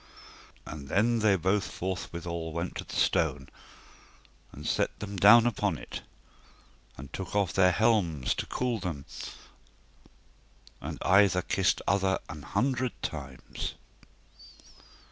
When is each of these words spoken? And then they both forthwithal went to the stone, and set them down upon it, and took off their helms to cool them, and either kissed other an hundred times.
And 0.65 0.87
then 0.89 1.19
they 1.19 1.35
both 1.35 1.69
forthwithal 1.71 2.53
went 2.53 2.73
to 2.77 2.83
the 2.83 2.95
stone, 2.95 3.49
and 4.51 4.65
set 4.65 4.97
them 4.99 5.15
down 5.15 5.45
upon 5.45 5.77
it, 5.77 6.01
and 6.97 7.13
took 7.13 7.35
off 7.35 7.53
their 7.53 7.71
helms 7.71 8.33
to 8.33 8.47
cool 8.47 8.79
them, 8.79 9.05
and 10.81 10.97
either 11.03 11.43
kissed 11.43 11.83
other 11.87 12.17
an 12.29 12.41
hundred 12.41 12.99
times. 13.03 13.75